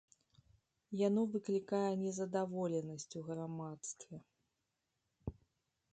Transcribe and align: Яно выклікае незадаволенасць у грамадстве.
Яно 1.07 1.21
выклікае 1.33 1.91
незадаволенасць 2.05 3.13
у 3.23 3.23
грамадстве. 3.31 4.23